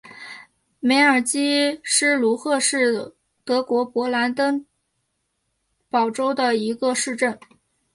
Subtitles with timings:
[0.79, 3.13] 梅尔基施卢赫是
[3.45, 4.65] 德国勃兰登
[5.91, 7.39] 堡州的一个市镇。